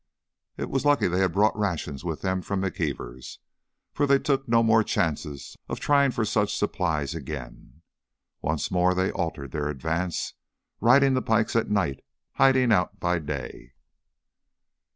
[0.57, 3.37] It was lucky they had brought rations with them from McKeever's,
[3.93, 7.83] for they took no more chances of trying for such supplies again.
[8.41, 10.33] Once more they altered their advance,
[10.79, 13.73] riding the pikes at night, hiding out by day.